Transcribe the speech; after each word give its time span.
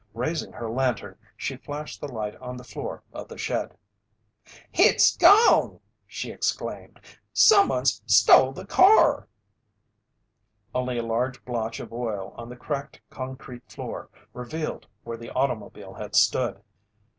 Raising 0.15 0.51
her 0.53 0.67
lantern, 0.67 1.15
she 1.37 1.57
flashed 1.57 2.01
the 2.01 2.11
light 2.11 2.35
on 2.37 2.57
the 2.57 2.63
floor 2.63 3.03
of 3.13 3.27
the 3.27 3.37
shed. 3.37 3.77
"Hit's 4.71 5.15
gone!" 5.15 5.79
she 6.07 6.31
exclaimed. 6.31 6.99
"Someone's 7.33 8.01
stole 8.07 8.51
the 8.51 8.65
car!" 8.65 9.27
Only 10.73 10.97
a 10.97 11.03
large 11.03 11.45
blotch 11.45 11.79
of 11.79 11.93
oil 11.93 12.33
on 12.35 12.49
the 12.49 12.57
cracked 12.57 12.99
concrete 13.11 13.71
floor 13.71 14.09
revealed 14.33 14.87
where 15.03 15.17
the 15.17 15.29
automobile 15.33 15.93
had 15.93 16.15
stood. 16.15 16.63